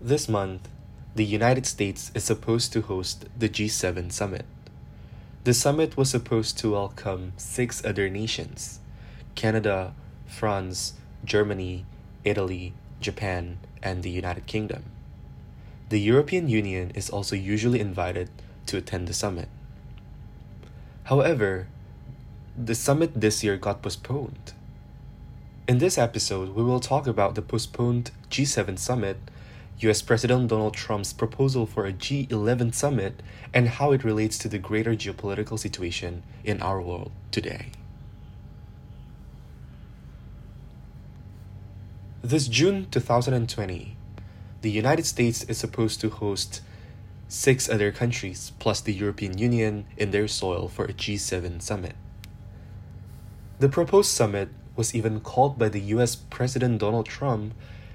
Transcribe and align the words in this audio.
This 0.00 0.28
month, 0.28 0.68
the 1.14 1.24
United 1.24 1.64
States 1.64 2.12
is 2.14 2.22
supposed 2.22 2.70
to 2.74 2.82
host 2.82 3.24
the 3.36 3.48
G7 3.48 4.12
summit. 4.12 4.44
The 5.44 5.54
summit 5.54 5.96
was 5.96 6.10
supposed 6.10 6.58
to 6.58 6.72
welcome 6.72 7.32
six 7.38 7.82
other 7.82 8.10
nations 8.10 8.80
Canada, 9.34 9.94
France, 10.26 10.94
Germany, 11.24 11.86
Italy, 12.24 12.74
Japan, 13.00 13.58
and 13.82 14.02
the 14.02 14.10
United 14.10 14.46
Kingdom. 14.46 14.84
The 15.88 16.00
European 16.00 16.50
Union 16.50 16.92
is 16.94 17.08
also 17.08 17.34
usually 17.34 17.80
invited 17.80 18.28
to 18.66 18.76
attend 18.76 19.08
the 19.08 19.14
summit. 19.14 19.48
However, 21.04 21.68
the 22.54 22.74
summit 22.74 23.18
this 23.18 23.42
year 23.42 23.56
got 23.56 23.80
postponed. 23.80 24.52
In 25.66 25.78
this 25.78 25.96
episode, 25.96 26.50
we 26.50 26.62
will 26.62 26.80
talk 26.80 27.06
about 27.06 27.34
the 27.34 27.42
postponed 27.42 28.10
G7 28.30 28.78
summit, 28.78 29.18
US 29.80 30.00
President 30.00 30.48
Donald 30.48 30.72
Trump's 30.74 31.12
proposal 31.12 31.66
for 31.66 31.84
a 31.84 31.92
G11 31.92 32.74
summit, 32.74 33.22
and 33.52 33.68
how 33.68 33.92
it 33.92 34.04
relates 34.04 34.38
to 34.38 34.48
the 34.48 34.58
greater 34.58 34.94
geopolitical 34.94 35.58
situation 35.58 36.22
in 36.44 36.62
our 36.62 36.80
world 36.80 37.12
today. 37.30 37.66
This 42.22 42.48
June 42.48 42.86
2020, 42.90 43.96
the 44.62 44.70
United 44.70 45.04
States 45.04 45.44
is 45.44 45.58
supposed 45.58 46.00
to 46.00 46.08
host 46.08 46.62
six 47.28 47.68
other 47.68 47.92
countries 47.92 48.52
plus 48.58 48.80
the 48.80 48.94
European 48.94 49.36
Union 49.36 49.84
in 49.98 50.10
their 50.10 50.26
soil 50.26 50.68
for 50.68 50.86
a 50.86 50.94
G7 50.94 51.60
summit. 51.60 51.94
The 53.58 53.68
proposed 53.68 54.10
summit 54.10 54.48
was 54.74 54.94
even 54.94 55.20
called 55.20 55.58
by 55.58 55.68
the 55.68 55.80
US 55.94 56.16
President 56.16 56.78
Donald 56.78 57.06
Trump 57.06 57.52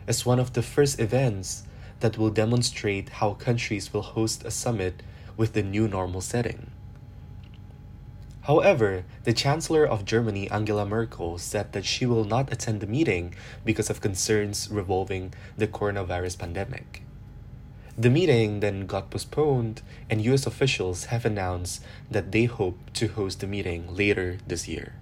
as 0.07 0.25
one 0.25 0.39
of 0.39 0.53
the 0.53 0.61
first 0.61 0.99
events 0.99 1.63
that 2.01 2.17
will 2.17 2.29
demonstrate 2.29 3.09
how 3.09 3.33
countries 3.33 3.93
will 3.93 4.01
host 4.01 4.43
a 4.43 4.51
summit 4.51 5.01
with 5.37 5.53
the 5.53 5.63
new 5.63 5.87
normal 5.87 6.21
setting. 6.21 6.71
However, 8.41 9.05
the 9.23 9.33
Chancellor 9.33 9.85
of 9.85 10.03
Germany, 10.03 10.49
Angela 10.49 10.85
Merkel, 10.85 11.37
said 11.37 11.73
that 11.73 11.85
she 11.85 12.07
will 12.07 12.25
not 12.25 12.51
attend 12.51 12.81
the 12.81 12.87
meeting 12.87 13.35
because 13.63 13.89
of 13.89 14.01
concerns 14.01 14.67
revolving 14.69 15.33
the 15.57 15.67
coronavirus 15.67 16.39
pandemic. 16.39 17.03
The 17.97 18.09
meeting 18.09 18.61
then 18.61 18.87
got 18.87 19.11
postponed, 19.11 19.83
and 20.09 20.21
US 20.21 20.47
officials 20.47 21.05
have 21.05 21.23
announced 21.23 21.83
that 22.09 22.31
they 22.31 22.45
hope 22.45 22.79
to 22.93 23.07
host 23.07 23.41
the 23.41 23.47
meeting 23.47 23.95
later 23.95 24.39
this 24.47 24.67
year. 24.67 24.93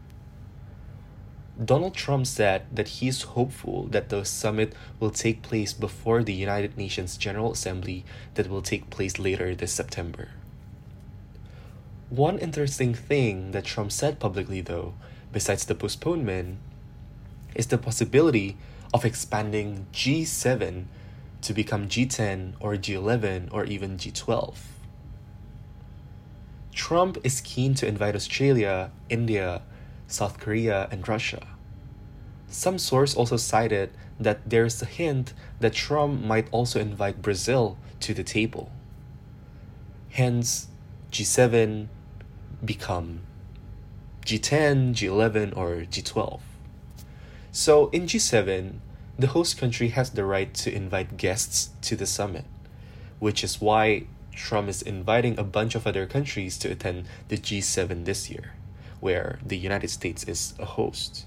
Donald 1.63 1.93
Trump 1.93 2.25
said 2.25 2.65
that 2.71 2.87
he 2.87 3.09
is 3.09 3.35
hopeful 3.35 3.87
that 3.87 4.07
the 4.07 4.23
summit 4.23 4.73
will 4.97 5.11
take 5.11 5.41
place 5.41 5.73
before 5.73 6.23
the 6.23 6.33
United 6.33 6.77
Nations 6.77 7.17
General 7.17 7.51
Assembly 7.51 8.05
that 8.35 8.49
will 8.49 8.61
take 8.61 8.89
place 8.89 9.19
later 9.19 9.53
this 9.53 9.73
September. 9.73 10.29
One 12.09 12.39
interesting 12.39 12.93
thing 12.93 13.51
that 13.51 13.65
Trump 13.65 13.91
said 13.91 14.19
publicly, 14.19 14.61
though, 14.61 14.93
besides 15.33 15.65
the 15.65 15.75
postponement, 15.75 16.59
is 17.55 17.67
the 17.67 17.77
possibility 17.77 18.57
of 18.93 19.03
expanding 19.03 19.85
G7 19.91 20.85
to 21.41 21.53
become 21.53 21.89
G10 21.89 22.53
or 22.61 22.75
G11 22.75 23.49
or 23.51 23.65
even 23.65 23.97
G12. 23.97 24.55
Trump 26.73 27.17
is 27.25 27.41
keen 27.41 27.73
to 27.75 27.85
invite 27.85 28.15
Australia, 28.15 28.91
India, 29.09 29.61
South 30.09 30.39
Korea, 30.39 30.87
and 30.91 31.07
Russia. 31.07 31.47
Some 32.47 32.79
source 32.79 33.15
also 33.15 33.37
cited 33.37 33.91
that 34.19 34.49
there's 34.49 34.81
a 34.81 34.85
hint 34.85 35.33
that 35.59 35.73
Trump 35.73 36.21
might 36.21 36.47
also 36.51 36.79
invite 36.79 37.21
Brazil 37.21 37.77
to 38.01 38.13
the 38.13 38.23
table. 38.23 38.71
Hence, 40.09 40.67
G7 41.11 41.87
become 42.65 43.21
G10, 44.25 44.93
G11, 44.93 45.55
or 45.55 45.85
G12. 45.85 46.39
So 47.51 47.89
in 47.89 48.03
G7, 48.03 48.79
the 49.17 49.27
host 49.27 49.57
country 49.57 49.89
has 49.89 50.09
the 50.11 50.25
right 50.25 50.53
to 50.55 50.73
invite 50.73 51.17
guests 51.17 51.69
to 51.83 51.95
the 51.95 52.05
summit, 52.07 52.45
which 53.19 53.43
is 53.43 53.61
why 53.61 54.07
Trump 54.33 54.69
is 54.69 54.81
inviting 54.81 55.37
a 55.37 55.43
bunch 55.43 55.75
of 55.75 55.85
other 55.85 56.07
countries 56.07 56.57
to 56.59 56.71
attend 56.71 57.05
the 57.27 57.37
G7 57.37 58.05
this 58.05 58.29
year 58.29 58.53
where 58.99 59.39
the 59.45 59.57
United 59.57 59.89
States 59.89 60.23
is 60.23 60.53
a 60.59 60.65
host. 60.65 61.25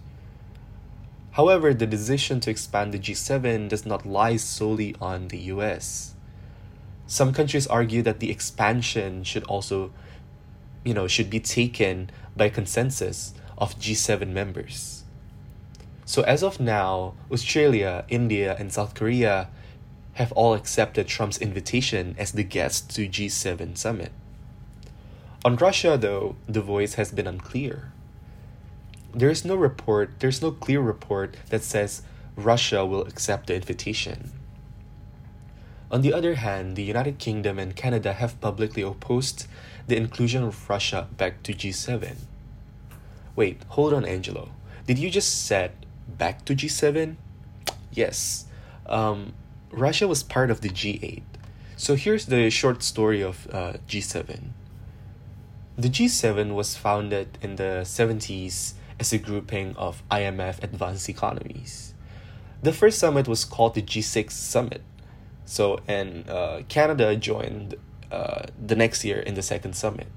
However, 1.33 1.73
the 1.73 1.87
decision 1.87 2.41
to 2.41 2.51
expand 2.51 2.93
the 2.93 2.99
G7 2.99 3.69
does 3.69 3.87
not 3.87 4.05
lie 4.05 4.37
solely 4.37 4.95
on 5.01 5.29
the 5.29 5.39
US. 5.55 6.15
Some 7.07 7.33
countries 7.33 7.67
argue 7.67 8.03
that 8.03 8.21
the 8.21 8.31
expansion 8.31 9.25
should 9.25 9.45
also, 9.45 9.93
you 10.85 10.95
know, 10.95 11.07
should 11.07 11.31
be 11.31 11.41
taken 11.41 12.11
by 12.37 12.49
consensus 12.49 13.33
of 13.57 13.79
G7 13.79 14.29
members. 14.29 15.05
So 16.05 16.23
as 16.23 16.43
of 16.43 16.61
now, 16.61 17.15
Australia, 17.31 18.05
India, 18.09 18.55
and 18.59 18.73
South 18.73 18.95
Korea 18.95 19.49
have 20.15 20.33
all 20.33 20.53
accepted 20.53 21.07
Trump's 21.07 21.39
invitation 21.39 22.15
as 22.19 22.33
the 22.33 22.45
guests 22.45 22.95
to 22.95 23.09
G7 23.09 23.79
summit. 23.79 24.13
On 25.45 25.57
Russia, 25.57 25.99
though, 25.99 26.37
the 26.47 26.61
voice 26.61 26.95
has 26.95 27.11
been 27.11 27.27
unclear. 27.27 27.91
There 29.13 29.29
is 29.29 29.45
no 29.45 29.57
report, 29.57 30.21
there's 30.21 30.41
no 30.41 30.53
clear 30.53 30.81
report 30.81 31.37
that 31.49 31.65
says 31.65 32.03
Russia 32.37 32.87
will 32.87 33.03
accept 33.03 33.49
the 33.49 33.57
invitation. 33.57 34.31
On 35.91 36.01
the 36.01 36.15
other 36.15 36.37
hand, 36.37 36.77
the 36.77 36.85
United 36.85 37.19
Kingdom 37.19 37.59
and 37.59 37.75
Canada 37.75 38.13
have 38.13 38.41
publicly 38.41 38.83
opposed 38.83 39.49
the 39.89 39.97
inclusion 39.97 40.45
of 40.45 40.71
Russia 40.71 41.09
back 41.17 41.43
to 41.43 41.53
G7. 41.53 42.17
Wait, 43.35 43.63
hold 43.71 43.93
on, 43.93 44.05
Angelo. 44.05 44.51
Did 44.87 44.99
you 44.99 45.11
just 45.11 45.45
said 45.45 45.73
back 46.07 46.45
to 46.45 46.55
G7? 46.55 47.17
Yes. 47.91 48.47
Um, 48.87 49.35
Russia 49.73 50.07
was 50.07 50.23
part 50.23 50.53
of 50.53 50.61
the 50.61 50.69
G8. 50.69 51.23
So 51.77 51.97
here's 51.97 52.27
the 52.27 52.49
short 52.49 52.85
story 52.85 53.23
of 53.23 53.49
uh, 53.53 53.75
G7. 53.89 54.51
The 55.79 55.89
G7 55.89 56.55
was 56.55 56.77
founded 56.77 57.39
in 57.41 57.57
the 57.57 57.81
70s 57.85 58.75
as 59.01 59.11
a 59.15 59.19
grouping 59.19 59.75
of 59.77 60.03
IMF 60.11 60.63
advanced 60.63 61.09
economies. 61.09 61.95
The 62.63 62.75
first 62.75 62.99
summit 62.99 63.27
was 63.27 63.47
called 63.47 63.75
the 63.75 63.81
G6 63.81 64.33
Summit. 64.33 64.83
So, 65.47 65.81
and 65.89 66.29
uh, 66.29 66.63
Canada 66.69 67.17
joined 67.17 67.77
uh, 68.11 68.43
the 68.61 68.77
next 68.77 69.03
year 69.03 69.19
in 69.19 69.33
the 69.33 69.41
second 69.41 69.75
summit. 69.75 70.09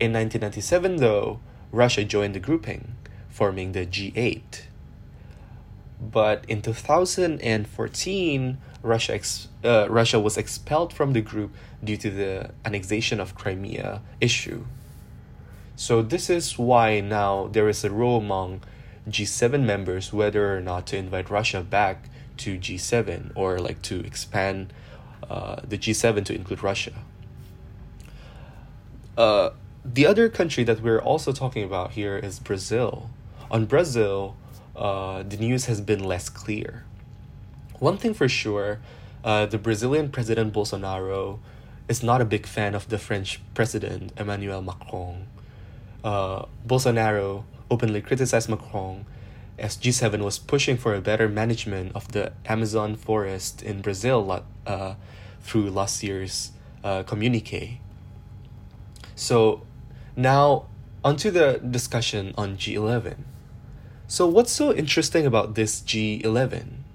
In 0.00 0.12
1997, 0.12 0.96
though, 0.96 1.38
Russia 1.70 2.02
joined 2.04 2.34
the 2.34 2.40
grouping, 2.40 2.96
forming 3.28 3.70
the 3.70 3.86
G8. 3.86 4.62
But 6.00 6.44
in 6.48 6.60
2014, 6.60 8.58
Russia, 8.86 9.14
ex- 9.14 9.48
uh, 9.64 9.86
Russia 9.90 10.20
was 10.20 10.36
expelled 10.36 10.92
from 10.92 11.12
the 11.12 11.20
group 11.20 11.54
due 11.82 11.96
to 11.96 12.10
the 12.10 12.50
annexation 12.64 13.20
of 13.20 13.34
Crimea 13.34 14.00
issue. 14.20 14.64
So, 15.74 16.00
this 16.00 16.30
is 16.30 16.58
why 16.58 17.00
now 17.00 17.48
there 17.48 17.68
is 17.68 17.84
a 17.84 17.90
row 17.90 18.16
among 18.16 18.62
G7 19.08 19.62
members 19.62 20.12
whether 20.12 20.56
or 20.56 20.60
not 20.60 20.86
to 20.88 20.96
invite 20.96 21.28
Russia 21.28 21.60
back 21.60 22.08
to 22.38 22.58
G7 22.58 23.32
or 23.34 23.58
like 23.58 23.82
to 23.82 24.00
expand 24.00 24.72
uh, 25.28 25.56
the 25.66 25.76
G7 25.76 26.24
to 26.24 26.34
include 26.34 26.62
Russia. 26.62 26.92
Uh, 29.16 29.50
the 29.84 30.06
other 30.06 30.28
country 30.28 30.64
that 30.64 30.80
we're 30.80 31.00
also 31.00 31.32
talking 31.32 31.64
about 31.64 31.92
here 31.92 32.16
is 32.16 32.38
Brazil. 32.38 33.10
On 33.50 33.64
Brazil, 33.64 34.36
uh, 34.74 35.22
the 35.22 35.36
news 35.36 35.66
has 35.66 35.80
been 35.80 36.02
less 36.02 36.28
clear. 36.28 36.84
One 37.78 37.98
thing 37.98 38.14
for 38.14 38.28
sure, 38.28 38.80
uh, 39.22 39.46
the 39.46 39.58
Brazilian 39.58 40.08
President 40.08 40.54
Bolsonaro 40.54 41.40
is 41.88 42.02
not 42.02 42.20
a 42.20 42.24
big 42.24 42.46
fan 42.46 42.74
of 42.74 42.88
the 42.88 42.98
French 42.98 43.40
President 43.54 44.12
Emmanuel 44.16 44.62
Macron. 44.62 45.26
Uh, 46.02 46.46
Bolsonaro 46.66 47.44
openly 47.70 48.00
criticized 48.00 48.48
Macron 48.48 49.04
as 49.58 49.76
G7 49.76 50.22
was 50.22 50.38
pushing 50.38 50.76
for 50.76 50.94
a 50.94 51.00
better 51.00 51.28
management 51.28 51.92
of 51.94 52.12
the 52.12 52.32
Amazon 52.46 52.96
forest 52.96 53.62
in 53.62 53.82
Brazil 53.82 54.44
uh, 54.66 54.94
through 55.42 55.70
last 55.70 56.02
year's 56.02 56.52
uh, 56.82 57.02
communique. 57.02 57.80
So 59.14 59.62
now 60.14 60.66
onto 61.04 61.30
the 61.30 61.58
discussion 61.58 62.34
on 62.38 62.56
G11. 62.56 63.16
So 64.08 64.26
what's 64.26 64.52
so 64.52 64.72
interesting 64.72 65.26
about 65.26 65.54
this 65.56 65.80
G11? 65.80 66.85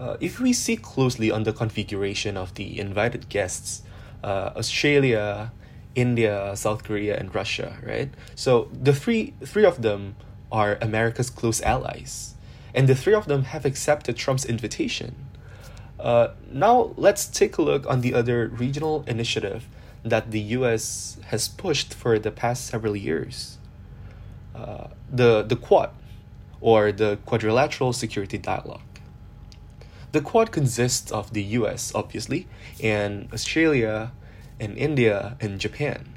Uh, 0.00 0.16
if 0.20 0.38
we 0.38 0.52
see 0.52 0.76
closely 0.76 1.30
on 1.30 1.42
the 1.42 1.52
configuration 1.52 2.36
of 2.36 2.54
the 2.54 2.78
invited 2.78 3.28
guests, 3.28 3.82
uh, 4.22 4.50
Australia, 4.56 5.52
India, 5.94 6.54
South 6.54 6.84
Korea, 6.84 7.18
and 7.18 7.34
Russia, 7.34 7.76
right? 7.82 8.10
So 8.34 8.68
the 8.72 8.94
three 8.94 9.34
three 9.44 9.64
of 9.64 9.82
them 9.82 10.14
are 10.52 10.78
America's 10.80 11.30
close 11.30 11.60
allies, 11.62 12.34
and 12.74 12.88
the 12.88 12.94
three 12.94 13.14
of 13.14 13.26
them 13.26 13.42
have 13.44 13.64
accepted 13.64 14.16
Trump's 14.16 14.44
invitation. 14.44 15.14
Uh, 15.98 16.28
now 16.52 16.94
let's 16.96 17.26
take 17.26 17.58
a 17.58 17.62
look 17.62 17.84
on 17.86 18.00
the 18.00 18.14
other 18.14 18.46
regional 18.46 19.02
initiative 19.08 19.66
that 20.04 20.30
the 20.30 20.40
U.S. 20.58 21.18
has 21.26 21.48
pushed 21.48 21.92
for 21.92 22.20
the 22.20 22.30
past 22.30 22.66
several 22.66 22.94
years. 22.94 23.58
Uh, 24.54 24.88
the 25.10 25.42
the 25.42 25.56
Quad, 25.56 25.90
or 26.60 26.92
the 26.92 27.18
Quadrilateral 27.26 27.92
Security 27.92 28.38
Dialogue. 28.38 28.87
The 30.12 30.20
Quad 30.20 30.52
consists 30.52 31.10
of 31.12 31.32
the 31.34 31.42
US, 31.42 31.92
obviously, 31.94 32.46
and 32.82 33.28
Australia, 33.32 34.12
and 34.58 34.76
India, 34.76 35.36
and 35.40 35.60
Japan. 35.60 36.14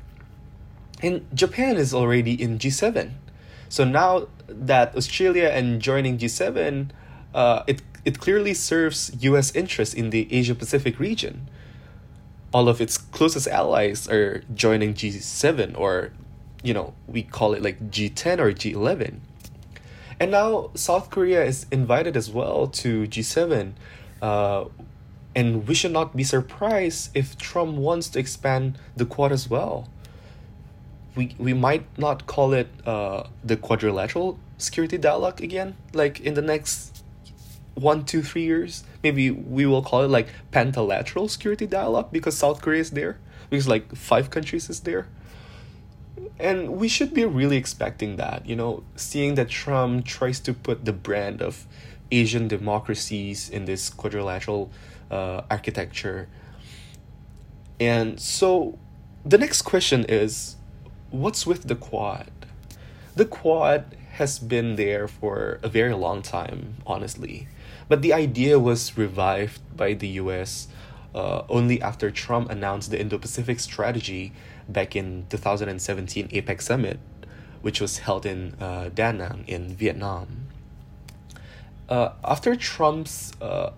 And 1.04 1.26
Japan 1.34 1.78
is 1.78 1.94
already 1.94 2.42
in 2.42 2.58
G7. 2.58 3.12
So 3.68 3.84
now 3.84 4.28
that 4.48 4.96
Australia 4.96 5.50
and 5.50 5.82
joining 5.82 6.18
G7, 6.18 6.90
uh, 7.34 7.64
it, 7.68 7.82
it 8.06 8.20
clearly 8.20 8.54
serves 8.54 9.12
US 9.20 9.54
interests 9.56 9.96
in 9.96 10.10
the 10.10 10.28
Asia 10.34 10.56
Pacific 10.56 11.00
region. 11.00 11.50
All 12.54 12.68
of 12.70 12.82
its 12.82 12.98
closest 12.98 13.48
allies 13.48 14.08
are 14.10 14.44
joining 14.54 14.94
G7, 14.94 15.78
or, 15.78 16.12
you 16.64 16.74
know, 16.74 16.94
we 17.08 17.24
call 17.24 17.54
it 17.54 17.62
like 17.62 17.92
G10 17.92 18.40
or 18.40 18.52
G11. 18.52 19.20
And 20.20 20.32
now 20.32 20.72
South 20.76 21.10
Korea 21.10 21.44
is 21.44 21.66
invited 21.72 22.16
as 22.16 22.30
well 22.30 22.68
to 22.68 23.08
G7. 23.08 23.74
Uh, 24.22 24.66
and 25.36 25.68
we 25.68 25.74
should 25.74 25.92
not 25.92 26.16
be 26.16 26.24
surprised 26.24 27.12
if 27.16 27.38
Trump 27.38 27.78
wants 27.78 28.10
to 28.10 28.20
expand 28.20 28.78
the 28.96 29.06
Quad 29.06 29.32
as 29.32 29.50
well. 29.50 29.90
We, 31.16 31.36
we 31.38 31.54
might 31.54 31.86
not 31.98 32.26
call 32.28 32.54
it 32.54 32.70
uh, 32.86 33.24
the 33.44 33.58
quadrilateral 33.58 34.40
security 34.58 34.98
dialogue 34.98 35.42
again, 35.42 35.76
like 35.94 36.20
in 36.22 36.36
the 36.36 36.42
next 36.42 37.04
one, 37.74 38.06
two, 38.06 38.22
three 38.22 38.44
years. 38.44 38.84
Maybe 39.04 39.32
we 39.32 39.66
will 39.66 39.82
call 39.82 40.04
it 40.04 40.10
like 40.10 40.28
pentalateral 40.52 41.30
security 41.30 41.68
dialogue 41.68 42.10
because 42.12 42.38
South 42.38 42.62
Korea 42.62 42.82
is 42.82 42.92
there, 42.92 43.18
because 43.50 43.68
like 43.68 43.94
five 43.96 44.30
countries 44.30 44.70
is 44.70 44.82
there 44.82 45.08
and 46.42 46.78
we 46.78 46.88
should 46.88 47.14
be 47.14 47.24
really 47.26 47.58
expecting 47.58 48.18
that 48.18 48.46
you 48.46 48.56
know 48.56 48.84
seeing 48.96 49.36
that 49.36 49.50
trump 49.50 50.06
tries 50.06 50.40
to 50.40 50.54
put 50.54 50.86
the 50.86 50.94
brand 50.94 51.42
of 51.42 51.66
asian 52.12 52.48
democracies 52.48 53.50
in 53.50 53.66
this 53.66 53.90
quadrilateral 53.90 54.70
uh, 55.12 55.42
architecture. 55.50 56.28
And 57.80 58.20
so 58.20 58.78
the 59.26 59.38
next 59.38 59.64
question 59.64 60.06
is 60.08 60.56
what's 61.10 61.46
with 61.46 61.68
the 61.68 61.76
quad? 61.76 62.32
The 63.16 63.26
quad 63.26 63.98
has 64.14 64.40
been 64.40 64.76
there 64.76 65.08
for 65.08 65.60
a 65.64 65.70
very 65.70 65.94
long 65.94 66.22
time 66.22 66.76
honestly. 66.86 67.48
But 67.88 68.02
the 68.02 68.14
idea 68.14 68.58
was 68.58 68.98
revived 68.98 69.60
by 69.76 69.94
the 69.94 70.08
us 70.08 70.68
uh, 71.14 71.44
only 71.50 71.82
after 71.82 72.10
trump 72.10 72.50
announced 72.50 72.90
the 72.90 73.00
indo-pacific 73.00 73.60
strategy 73.60 74.32
back 74.68 74.96
in 74.96 75.26
2017 75.30 76.28
APEC 76.30 76.62
Summit, 76.62 77.00
which 77.62 77.82
was 77.82 78.00
held 78.00 78.26
in 78.26 78.56
uh, 78.60 78.90
Da 78.94 79.12
Nang 79.12 79.44
in 79.48 79.76
Vietnam. 79.76 80.48
Uh, 81.90 82.14
after 82.24 82.56
Trump's 82.56 83.34
uh, 83.42 83.72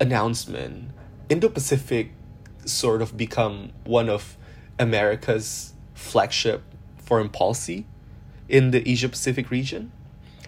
announcement, 0.00 0.90
Indo-Pacific 1.28 2.12
sort 2.64 3.02
of 3.02 3.16
become 3.16 3.72
one 3.84 4.08
of 4.08 4.36
America's 4.78 5.72
flagship 5.94 6.62
foreign 6.96 7.28
policy 7.28 7.86
in 8.48 8.70
the 8.70 8.88
Asia 8.88 9.08
Pacific 9.08 9.50
region. 9.50 9.92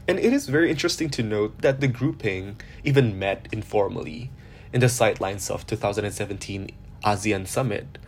And 0.07 0.19
it 0.19 0.33
is 0.33 0.49
very 0.49 0.71
interesting 0.71 1.09
to 1.11 1.23
note 1.23 1.61
that 1.63 1.81
the 1.81 1.89
grouping 1.89 2.61
even 2.85 3.19
met 3.19 3.49
informally 3.51 4.31
in 4.73 4.81
the 4.81 4.89
sidelines 4.89 5.51
of 5.51 5.67
2017 5.67 6.71
ASEAN 7.05 7.47
summit 7.47 7.99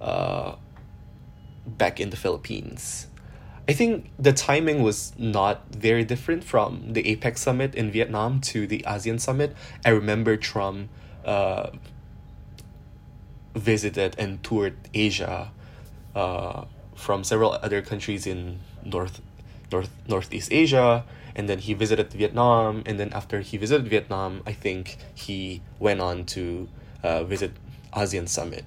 uh, 0.00 0.56
back 1.66 2.00
in 2.00 2.10
the 2.10 2.16
Philippines. 2.16 3.06
I 3.68 3.72
think 3.74 4.10
the 4.18 4.32
timing 4.32 4.82
was 4.82 5.12
not 5.16 5.62
very 5.70 6.04
different 6.04 6.42
from 6.42 6.92
the 6.92 7.02
APEC 7.04 7.38
summit 7.38 7.74
in 7.74 7.92
Vietnam 7.92 8.40
to 8.52 8.66
the 8.66 8.84
ASEAN 8.86 9.20
summit. 9.20 9.54
I 9.84 9.90
remember 9.90 10.36
Trump 10.36 10.88
uh, 11.24 11.70
visited 13.54 14.16
and 14.18 14.42
toured 14.42 14.76
Asia 14.92 15.52
uh, 16.14 16.64
from 16.96 17.22
several 17.22 17.52
other 17.52 17.82
countries 17.82 18.26
in 18.26 18.58
North, 18.84 19.20
North, 19.70 19.90
Northeast 20.08 20.52
Asia, 20.52 21.04
and 21.36 21.48
then 21.48 21.58
he 21.58 21.72
visited 21.72 22.12
Vietnam. 22.12 22.82
And 22.84 22.98
then 22.98 23.12
after 23.12 23.40
he 23.40 23.56
visited 23.56 23.88
Vietnam, 23.88 24.42
I 24.44 24.52
think 24.52 24.98
he 25.14 25.62
went 25.78 26.00
on 26.00 26.24
to 26.34 26.68
uh, 27.02 27.24
visit 27.24 27.52
ASEAN 27.92 28.28
summit. 28.28 28.64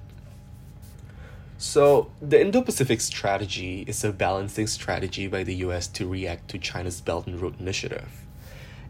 So, 1.58 2.10
the 2.20 2.38
Indo 2.40 2.60
Pacific 2.60 3.00
strategy 3.00 3.84
is 3.86 4.04
a 4.04 4.12
balancing 4.12 4.66
strategy 4.66 5.26
by 5.26 5.42
the 5.42 5.54
US 5.56 5.86
to 5.88 6.06
react 6.06 6.48
to 6.48 6.58
China's 6.58 7.00
Belt 7.00 7.26
and 7.26 7.40
Road 7.40 7.58
Initiative. 7.58 8.08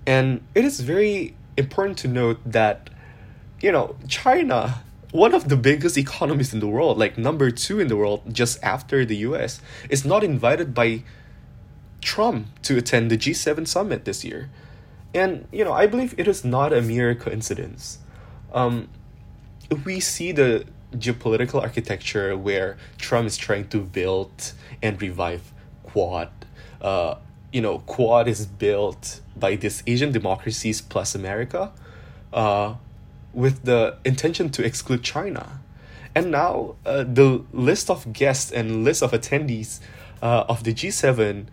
And 0.05 0.43
it 0.55 0.65
is 0.65 0.81
very 0.81 1.37
important 1.57 1.99
to 1.99 2.09
note 2.09 2.41
that, 2.45 2.91
you 3.61 3.71
know, 3.71 3.97
China, 4.09 4.83
one 5.13 5.33
of 5.33 5.49
the 5.49 5.57
biggest 5.57 5.97
economies 5.97 6.53
in 6.53 6.61
the 6.61 6.67
world, 6.67 6.99
like 6.99 7.17
number 7.17 7.51
two 7.51 7.79
in 7.79 7.87
the 7.87 7.97
world 7.97 8.23
just 8.33 8.63
after 8.63 9.05
the 9.05 9.17
US, 9.29 9.61
is 9.89 10.05
not 10.05 10.25
invited 10.25 10.75
by 10.75 11.03
Trump 12.01 12.49
to 12.63 12.77
attend 12.77 13.11
the 13.11 13.17
G7 13.17 13.67
summit 13.67 14.05
this 14.05 14.25
year. 14.25 14.51
And, 15.15 15.47
you 15.51 15.65
know, 15.65 15.73
I 15.73 15.87
believe 15.87 16.15
it 16.19 16.29
is 16.29 16.45
not 16.45 16.73
a 16.73 16.83
mere 16.83 17.15
coincidence. 17.15 17.99
Um, 18.53 18.89
we 19.85 20.01
see 20.01 20.33
the 20.33 20.65
geopolitical 20.95 21.61
architecture 21.61 22.37
where 22.37 22.77
Trump 22.99 23.27
is 23.27 23.37
trying 23.37 23.69
to 23.69 23.81
build 23.81 24.53
and 24.83 25.01
revive 25.01 25.53
Quad. 25.83 26.31
Uh, 26.81 27.17
you 27.53 27.61
know, 27.61 27.79
Quad 27.81 28.29
is 28.29 28.47
built 28.47 29.21
by 29.37 29.57
these 29.57 29.83
Asian 29.87 30.13
democracies 30.13 30.81
plus 30.81 31.15
America, 31.15 31.73
uh, 32.33 32.75
with 33.33 33.65
the 33.65 33.97
intention 34.05 34.51
to 34.51 34.65
exclude 34.65 35.03
China. 35.03 35.61
And 36.15 36.31
now 36.31 36.77
uh, 36.87 37.05
the 37.05 37.45
list 37.53 37.91
of 37.91 38.13
guests 38.13 38.51
and 38.51 38.85
list 38.85 39.03
of 39.03 39.13
attendees 39.13 39.81
uh, 40.23 40.45
of 40.49 40.65
the 40.65 40.73
G7 40.73 41.47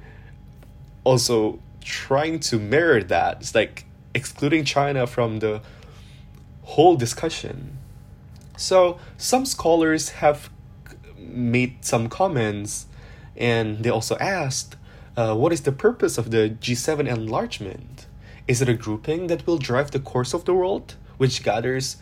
also 1.04 1.60
trying 1.82 2.40
to 2.40 2.60
mirror 2.60 3.04
that. 3.04 3.38
It's 3.42 3.54
like 3.54 3.86
excluding 4.14 4.64
China 4.64 5.06
from 5.06 5.40
the 5.40 5.62
whole 6.62 6.96
discussion. 6.96 7.78
So 8.58 9.00
some 9.18 9.46
scholars 9.46 10.10
have 10.10 10.50
made 11.18 11.84
some 11.84 12.10
comments 12.10 12.88
and 13.36 13.84
they 13.84 13.90
also 13.90 14.18
asked 14.18 14.76
uh, 15.16 15.36
what 15.36 15.52
is 15.52 15.62
the 15.62 15.72
purpose 15.72 16.18
of 16.18 16.32
the 16.32 16.56
G7 16.60 17.08
enlargement? 17.08 18.08
Is 18.48 18.62
it 18.62 18.70
a 18.70 18.74
grouping 18.74 19.28
that 19.28 19.46
will 19.46 19.58
drive 19.58 19.92
the 19.92 20.00
course 20.00 20.34
of 20.34 20.46
the 20.46 20.54
world, 20.54 20.96
which 21.18 21.44
gathers 21.44 21.98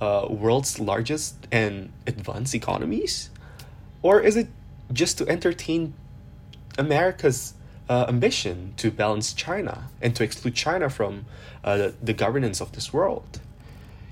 uh, 0.00 0.26
world's 0.28 0.80
largest 0.80 1.46
and 1.52 1.92
advanced 2.06 2.54
economies? 2.54 3.30
Or 4.02 4.20
is 4.20 4.36
it 4.36 4.48
just 4.92 5.18
to 5.18 5.28
entertain 5.28 5.94
America's 6.78 7.54
uh, 7.88 8.06
ambition 8.08 8.74
to 8.78 8.90
balance 8.90 9.32
China 9.34 9.90
and 10.00 10.16
to 10.16 10.24
exclude 10.24 10.54
China 10.54 10.88
from 10.88 11.26
uh, 11.62 11.90
the 12.02 12.12
governance 12.12 12.60
of 12.60 12.72
this 12.72 12.92
world? 12.92 13.40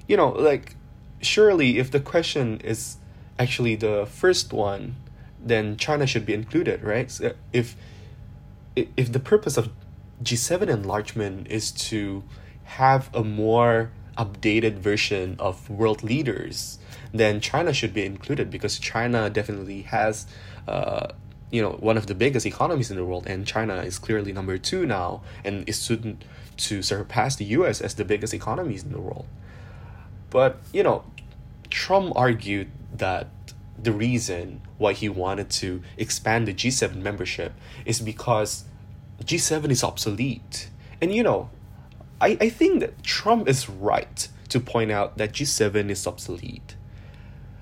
You 0.07 0.17
know, 0.17 0.29
like 0.31 0.77
surely 1.23 1.79
if 1.79 1.91
the 1.91 2.00
question 2.00 2.61
is 2.62 2.97
actually 3.38 3.76
the 3.76 4.07
first 4.07 4.52
one, 4.52 4.97
then 5.41 5.76
China 5.76 6.07
should 6.07 6.26
be 6.26 6.35
included, 6.35 6.83
right? 6.83 7.11
So 7.11 7.35
if 7.52 7.76
if 8.75 9.12
the 9.12 9.21
purpose 9.21 9.57
of 9.57 9.71
G7 10.23 10.69
enlargement 10.69 11.49
is 11.49 11.73
to 11.73 12.23
have 12.64 13.11
a 13.14 13.23
more 13.23 13.91
updated 14.17 14.79
version 14.79 15.37
of 15.38 15.69
world 15.69 16.02
leaders, 16.02 16.79
then 17.12 17.41
China 17.41 17.73
should 17.73 17.93
be 17.93 18.05
included 18.05 18.50
because 18.50 18.79
China 18.79 19.29
definitely 19.29 19.83
has, 19.83 20.26
uh, 20.69 21.09
you 21.50 21.61
know, 21.61 21.73
one 21.73 21.97
of 21.97 22.07
the 22.07 22.14
biggest 22.14 22.47
economies 22.47 22.91
in 22.91 22.97
the 22.97 23.05
world, 23.05 23.26
and 23.26 23.47
China 23.47 23.76
is 23.76 23.99
clearly 23.99 24.33
number 24.33 24.57
two 24.59 24.87
now, 24.87 25.23
and 25.45 25.69
is 25.69 25.79
soon 25.79 26.23
to 26.57 26.83
surpass 26.83 27.37
the 27.37 27.45
U.S. 27.57 27.81
as 27.81 27.95
the 27.95 28.05
biggest 28.05 28.33
economies 28.33 28.85
in 28.85 28.93
the 28.93 29.00
world. 29.00 29.26
But 30.33 30.61
you 30.73 30.83
know, 30.83 31.05
Trump 31.69 32.15
argued 32.17 32.71
that 32.95 33.29
the 33.79 33.93
reason 33.93 34.62
why 34.79 34.95
he 34.95 35.09
wanted 35.09 35.51
to 35.51 35.83
expand 35.99 36.49
the 36.49 36.55
G7 36.55 36.97
membership 36.97 37.53
is 37.85 38.01
because 38.01 38.65
G7 39.23 39.71
is 39.71 39.85
obsolete. 39.85 40.71
And 41.03 41.15
you 41.15 41.23
know, 41.23 41.51
I, 42.19 42.39
I 42.41 42.49
think 42.49 42.81
that 42.81 43.03
Trump 43.03 43.47
is 43.47 43.69
right 43.69 44.27
to 44.49 44.59
point 44.59 44.91
out 44.91 45.19
that 45.19 45.33
G7 45.33 45.91
is 45.91 46.07
obsolete. 46.07 46.77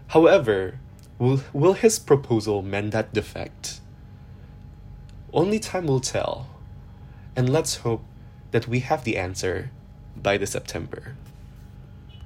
However, 0.09 0.79
will, 1.19 1.43
will 1.53 1.73
his 1.73 1.99
proposal 1.99 2.63
mend 2.63 2.93
that 2.93 3.13
defect? 3.13 3.81
Only 5.33 5.59
time 5.59 5.87
will 5.87 6.01
tell. 6.01 6.49
And 7.35 7.49
let's 7.49 7.79
hope 7.79 8.05
that 8.53 8.69
we 8.69 8.81
have 8.81 9.03
the 9.03 9.17
answer 9.17 9.71
by 10.17 10.37
the 10.37 10.47
September. 10.47 11.17